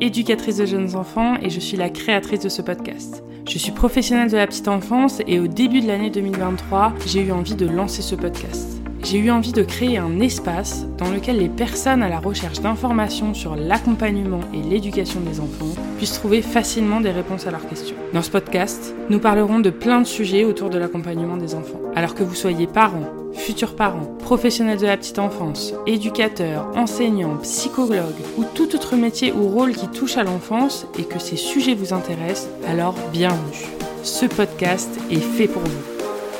éducatrice 0.00 0.56
de 0.58 0.66
jeunes 0.66 0.94
enfants 0.94 1.36
et 1.42 1.50
je 1.50 1.60
suis 1.60 1.76
la 1.76 1.90
créatrice 1.90 2.40
de 2.40 2.48
ce 2.48 2.62
podcast. 2.62 3.22
Je 3.48 3.58
suis 3.58 3.72
professionnelle 3.72 4.30
de 4.30 4.36
la 4.36 4.46
petite 4.46 4.68
enfance 4.68 5.22
et 5.26 5.38
au 5.38 5.46
début 5.46 5.80
de 5.80 5.86
l'année 5.86 6.10
2023, 6.10 6.94
j'ai 7.06 7.22
eu 7.22 7.32
envie 7.32 7.54
de 7.54 7.66
lancer 7.66 8.02
ce 8.02 8.14
podcast. 8.14 8.75
J'ai 9.08 9.18
eu 9.18 9.30
envie 9.30 9.52
de 9.52 9.62
créer 9.62 9.98
un 9.98 10.18
espace 10.18 10.84
dans 10.98 11.08
lequel 11.08 11.38
les 11.38 11.48
personnes 11.48 12.02
à 12.02 12.08
la 12.08 12.18
recherche 12.18 12.60
d'informations 12.60 13.34
sur 13.34 13.54
l'accompagnement 13.54 14.40
et 14.52 14.60
l'éducation 14.60 15.20
des 15.20 15.38
enfants 15.38 15.80
puissent 15.96 16.14
trouver 16.14 16.42
facilement 16.42 17.00
des 17.00 17.12
réponses 17.12 17.46
à 17.46 17.52
leurs 17.52 17.68
questions. 17.68 17.94
Dans 18.12 18.22
ce 18.22 18.32
podcast, 18.32 18.96
nous 19.08 19.20
parlerons 19.20 19.60
de 19.60 19.70
plein 19.70 20.00
de 20.00 20.06
sujets 20.08 20.44
autour 20.44 20.70
de 20.70 20.78
l'accompagnement 20.78 21.36
des 21.36 21.54
enfants. 21.54 21.80
Alors 21.94 22.16
que 22.16 22.24
vous 22.24 22.34
soyez 22.34 22.66
parents, 22.66 23.06
futurs 23.32 23.76
parents, 23.76 24.12
professionnels 24.18 24.80
de 24.80 24.86
la 24.86 24.96
petite 24.96 25.20
enfance, 25.20 25.72
éducateurs, 25.86 26.66
enseignants, 26.74 27.36
psychologues 27.36 28.24
ou 28.36 28.44
tout 28.56 28.74
autre 28.74 28.96
métier 28.96 29.32
ou 29.32 29.46
rôle 29.46 29.76
qui 29.76 29.86
touche 29.86 30.16
à 30.16 30.24
l'enfance 30.24 30.84
et 30.98 31.04
que 31.04 31.20
ces 31.20 31.36
sujets 31.36 31.76
vous 31.76 31.92
intéressent, 31.92 32.48
alors 32.66 32.96
bienvenue. 33.12 33.68
Ce 34.02 34.26
podcast 34.26 34.90
est 35.12 35.20
fait 35.20 35.46
pour 35.46 35.62
vous. 35.62 35.95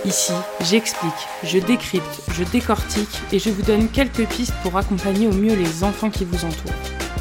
Ici, 0.06 0.32
j'explique, 0.60 1.12
je 1.42 1.58
décrypte, 1.58 2.22
je 2.32 2.44
décortique 2.44 3.20
et 3.32 3.40
je 3.40 3.50
vous 3.50 3.62
donne 3.62 3.88
quelques 3.88 4.24
pistes 4.28 4.54
pour 4.62 4.76
accompagner 4.76 5.26
au 5.26 5.32
mieux 5.32 5.56
les 5.56 5.82
enfants 5.82 6.10
qui 6.10 6.24
vous 6.24 6.44
entourent. 6.44 6.72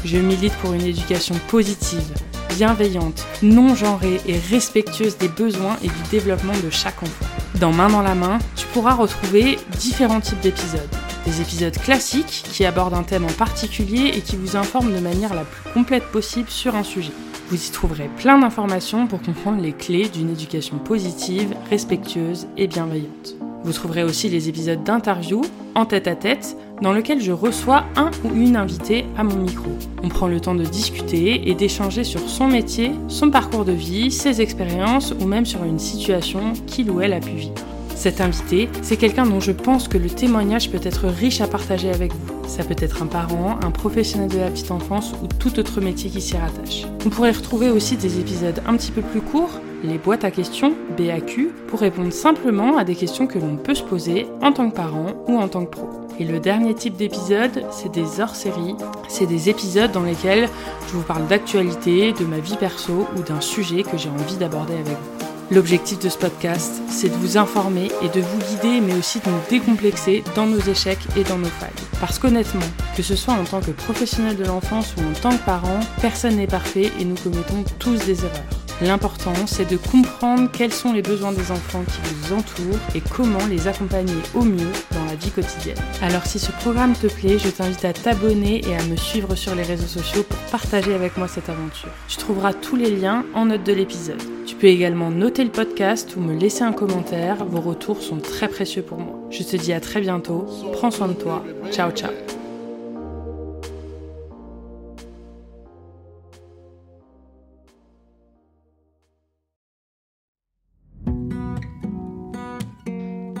Je 0.04 0.18
milite 0.18 0.54
pour 0.58 0.72
une 0.72 0.84
éducation 0.84 1.34
positive, 1.48 2.14
bienveillante, 2.50 3.26
non 3.42 3.74
genrée 3.74 4.20
et 4.28 4.38
respectueuse 4.38 5.18
des 5.18 5.26
besoins 5.26 5.76
et 5.82 5.88
du 5.88 6.10
développement 6.12 6.56
de 6.62 6.70
chaque 6.70 7.02
enfant. 7.02 7.26
Dans 7.56 7.72
Main 7.72 7.88
dans 7.88 8.02
la 8.02 8.14
main, 8.14 8.38
tu 8.54 8.66
pourras 8.66 8.94
retrouver 8.94 9.58
différents 9.80 10.20
types 10.20 10.40
d'épisodes. 10.40 10.88
Des 11.26 11.40
épisodes 11.40 11.76
classiques 11.76 12.44
qui 12.52 12.64
abordent 12.64 12.94
un 12.94 13.02
thème 13.02 13.24
en 13.24 13.32
particulier 13.32 14.12
et 14.14 14.20
qui 14.20 14.36
vous 14.36 14.56
informent 14.56 14.94
de 14.94 15.00
manière 15.00 15.34
la 15.34 15.42
plus 15.42 15.72
complète 15.72 16.04
possible 16.04 16.48
sur 16.48 16.76
un 16.76 16.84
sujet. 16.84 17.10
Vous 17.50 17.66
y 17.66 17.70
trouverez 17.70 18.08
plein 18.16 18.38
d'informations 18.38 19.08
pour 19.08 19.20
comprendre 19.20 19.60
les 19.60 19.72
clés 19.72 20.08
d'une 20.08 20.30
éducation 20.30 20.78
positive, 20.78 21.52
respectueuse 21.68 22.46
et 22.56 22.68
bienveillante. 22.68 23.34
Vous 23.64 23.72
trouverez 23.72 24.04
aussi 24.04 24.28
les 24.28 24.48
épisodes 24.48 24.84
d'interview 24.84 25.42
en 25.74 25.84
tête 25.84 26.06
à 26.06 26.14
tête 26.14 26.56
dans 26.80 26.92
lequel 26.92 27.20
je 27.20 27.32
reçois 27.32 27.84
un 27.96 28.12
ou 28.22 28.32
une 28.32 28.54
invitée 28.54 29.04
à 29.18 29.24
mon 29.24 29.36
micro. 29.36 29.70
On 30.04 30.08
prend 30.08 30.28
le 30.28 30.38
temps 30.38 30.54
de 30.54 30.64
discuter 30.64 31.48
et 31.50 31.54
d'échanger 31.54 32.04
sur 32.04 32.20
son 32.28 32.46
métier, 32.46 32.92
son 33.08 33.30
parcours 33.30 33.64
de 33.64 33.72
vie, 33.72 34.12
ses 34.12 34.40
expériences 34.40 35.12
ou 35.20 35.24
même 35.26 35.46
sur 35.46 35.64
une 35.64 35.80
situation 35.80 36.52
qu'il 36.68 36.88
ou 36.88 37.00
elle 37.00 37.14
a 37.14 37.20
pu 37.20 37.30
vivre. 37.30 37.75
Cet 37.96 38.20
invité, 38.20 38.68
c'est 38.82 38.98
quelqu'un 38.98 39.24
dont 39.24 39.40
je 39.40 39.52
pense 39.52 39.88
que 39.88 39.96
le 39.96 40.10
témoignage 40.10 40.70
peut 40.70 40.80
être 40.82 41.06
riche 41.06 41.40
à 41.40 41.48
partager 41.48 41.90
avec 41.90 42.12
vous. 42.12 42.46
Ça 42.46 42.62
peut 42.62 42.76
être 42.78 43.02
un 43.02 43.06
parent, 43.06 43.58
un 43.64 43.70
professionnel 43.70 44.28
de 44.28 44.38
la 44.38 44.50
petite 44.50 44.70
enfance 44.70 45.14
ou 45.22 45.26
tout 45.26 45.58
autre 45.58 45.80
métier 45.80 46.10
qui 46.10 46.20
s'y 46.20 46.36
rattache. 46.36 46.84
Vous 47.00 47.08
pourrez 47.08 47.30
retrouver 47.30 47.70
aussi 47.70 47.96
des 47.96 48.20
épisodes 48.20 48.62
un 48.66 48.76
petit 48.76 48.92
peu 48.92 49.00
plus 49.00 49.22
courts, 49.22 49.60
les 49.82 49.96
boîtes 49.96 50.24
à 50.24 50.30
questions, 50.30 50.74
BAQ, 50.98 51.52
pour 51.68 51.80
répondre 51.80 52.12
simplement 52.12 52.76
à 52.76 52.84
des 52.84 52.94
questions 52.94 53.26
que 53.26 53.38
l'on 53.38 53.56
peut 53.56 53.74
se 53.74 53.82
poser 53.82 54.26
en 54.42 54.52
tant 54.52 54.68
que 54.68 54.76
parent 54.76 55.24
ou 55.26 55.38
en 55.38 55.48
tant 55.48 55.64
que 55.64 55.70
pro. 55.70 55.88
Et 56.20 56.24
le 56.24 56.38
dernier 56.38 56.74
type 56.74 56.96
d'épisode, 56.96 57.64
c'est 57.70 57.92
des 57.92 58.20
hors-séries. 58.20 58.76
C'est 59.08 59.26
des 59.26 59.48
épisodes 59.48 59.90
dans 59.90 60.02
lesquels 60.02 60.48
je 60.86 60.92
vous 60.92 61.02
parle 61.02 61.26
d'actualité, 61.28 62.12
de 62.12 62.26
ma 62.26 62.38
vie 62.38 62.56
perso 62.56 63.06
ou 63.16 63.22
d'un 63.22 63.40
sujet 63.40 63.82
que 63.82 63.96
j'ai 63.96 64.10
envie 64.10 64.36
d'aborder 64.36 64.74
avec 64.74 64.86
vous. 64.86 65.15
L'objectif 65.48 66.00
de 66.00 66.08
ce 66.08 66.18
podcast, 66.18 66.82
c'est 66.88 67.08
de 67.08 67.14
vous 67.14 67.38
informer 67.38 67.88
et 68.02 68.08
de 68.08 68.20
vous 68.20 68.38
guider, 68.38 68.80
mais 68.80 68.94
aussi 68.94 69.20
de 69.20 69.30
nous 69.30 69.40
décomplexer 69.48 70.24
dans 70.34 70.46
nos 70.46 70.58
échecs 70.58 71.06
et 71.16 71.22
dans 71.22 71.38
nos 71.38 71.46
failles. 71.46 71.70
Parce 72.00 72.18
qu'honnêtement, 72.18 72.66
que 72.96 73.02
ce 73.04 73.14
soit 73.14 73.34
en 73.34 73.44
tant 73.44 73.60
que 73.60 73.70
professionnel 73.70 74.36
de 74.36 74.44
l'enfance 74.44 74.94
ou 74.96 75.00
en 75.02 75.12
tant 75.12 75.36
que 75.36 75.44
parent, 75.44 75.78
personne 76.00 76.36
n'est 76.36 76.48
parfait 76.48 76.90
et 76.98 77.04
nous 77.04 77.14
commettons 77.14 77.62
tous 77.78 78.04
des 78.04 78.24
erreurs. 78.24 78.42
L'important, 78.82 79.46
c'est 79.46 79.70
de 79.70 79.76
comprendre 79.76 80.50
quels 80.52 80.72
sont 80.72 80.92
les 80.92 81.00
besoins 81.00 81.32
des 81.32 81.50
enfants 81.52 81.84
qui 81.84 82.14
vous 82.14 82.34
entourent 82.34 82.80
et 82.94 83.00
comment 83.00 83.46
les 83.48 83.68
accompagner 83.68 84.16
au 84.34 84.42
mieux 84.42 84.72
dans 84.90 85.04
la 85.04 85.14
vie 85.14 85.30
quotidienne. 85.30 85.78
Alors 86.02 86.26
si 86.26 86.40
ce 86.40 86.50
programme 86.50 86.94
te 86.94 87.06
plaît, 87.06 87.38
je 87.38 87.48
t'invite 87.48 87.84
à 87.84 87.92
t'abonner 87.92 88.68
et 88.68 88.76
à 88.76 88.82
me 88.82 88.96
suivre 88.96 89.36
sur 89.36 89.54
les 89.54 89.62
réseaux 89.62 89.86
sociaux 89.86 90.24
pour 90.24 90.38
partager 90.50 90.92
avec 90.92 91.16
moi 91.16 91.28
cette 91.28 91.48
aventure. 91.48 91.88
Tu 92.08 92.16
trouveras 92.16 92.52
tous 92.52 92.76
les 92.76 92.90
liens 92.90 93.24
en 93.32 93.46
note 93.46 93.62
de 93.62 93.72
l'épisode. 93.72 94.35
Peux 94.58 94.68
également 94.68 95.10
noter 95.10 95.44
le 95.44 95.50
podcast 95.50 96.16
ou 96.16 96.20
me 96.20 96.34
laisser 96.34 96.62
un 96.62 96.72
commentaire, 96.72 97.44
vos 97.44 97.60
retours 97.60 98.00
sont 98.00 98.16
très 98.16 98.48
précieux 98.48 98.80
pour 98.80 98.98
moi. 98.98 99.20
Je 99.30 99.42
te 99.42 99.54
dis 99.54 99.74
à 99.74 99.80
très 99.80 100.00
bientôt, 100.00 100.46
prends 100.72 100.90
soin 100.90 101.08
de 101.08 101.12
toi, 101.12 101.44
ciao 101.70 101.90
ciao. 101.90 102.10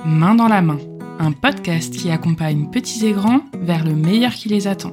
Main 0.04 0.34
dans 0.34 0.48
la 0.48 0.60
main, 0.60 0.78
un 1.18 1.32
podcast 1.32 1.94
qui 1.94 2.10
accompagne 2.10 2.70
petits 2.70 3.06
et 3.06 3.12
grands 3.12 3.40
vers 3.54 3.84
le 3.84 3.94
meilleur 3.94 4.32
qui 4.32 4.50
les 4.50 4.66
attend. 4.66 4.92